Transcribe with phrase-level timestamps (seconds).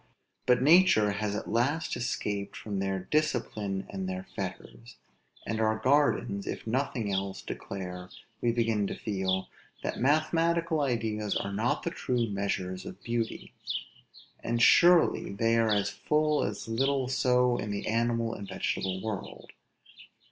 [0.47, 4.95] But nature has at last escaped from their discipline and their fetters;
[5.45, 8.09] and our gardens, if nothing else, declare,
[8.41, 9.47] we begin to feel
[9.83, 13.53] that mathematical ideas are not the true measures of beauty.
[14.43, 19.51] And surely they are full as little so in the animal as the vegetable world.